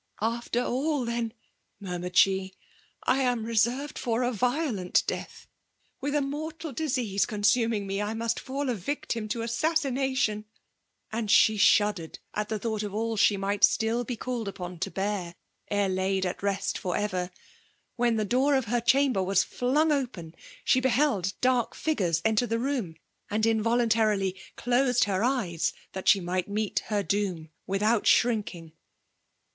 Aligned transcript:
"After 0.19 0.63
all, 0.63 1.05
then/' 1.05 1.31
murmured 1.79 2.17
she, 2.17 2.55
*' 2.79 3.03
i 3.03 3.21
am 3.21 3.45
teservcd 3.45 3.99
for 3.99 4.23
a 4.23 4.31
violent 4.31 5.03
death!— 5.05 5.47
^With 6.03 6.17
a 6.17 6.21
mortal 6.21 6.73
disease 6.73 7.27
consuming 7.27 7.85
me, 7.85 8.01
I 8.01 8.15
must 8.15 8.39
fall 8.39 8.69
a 8.69 8.73
victim' 8.73 9.27
to 9.27 9.43
assassination!" 9.43 10.45
And 11.13 11.29
she 11.29 11.55
shuddered 11.55 12.17
at 12.33 12.49
Ihd 12.49 12.61
thought 12.61 12.81
of 12.81 12.95
all 12.95 13.15
she 13.15 13.37
might 13.37 13.63
still 13.63 14.03
be 14.03 14.15
called 14.15 14.47
upon 14.47 14.79
to 14.79 14.89
bear, 14.89 15.35
ere 15.69 15.87
laid 15.87 16.25
at 16.25 16.41
rest 16.41 16.79
for 16.79 16.97
ever,— 16.97 17.29
when 17.95 18.15
the 18.15 18.25
door 18.25 18.55
of 18.55 18.65
her 18.65 18.81
chamber 18.81 19.21
was 19.21 19.43
flung 19.43 19.91
open: 19.91 20.33
she 20.65 20.79
beheld 20.79 21.33
dark 21.41 21.75
figures 21.75 22.23
enter 22.25 22.47
the 22.47 22.57
room; 22.57 22.95
and 23.29 23.45
in 23.45 23.63
vohmtarfly 23.63 24.35
closed 24.55 25.03
her 25.03 25.23
eyes, 25.23 25.73
that 25.93 26.07
she 26.09 26.19
might 26.19 26.49
meet 26.49 26.79
her 26.87 27.03
doom 27.03 27.49
without 27.67 28.07
shrinking. 28.07 28.71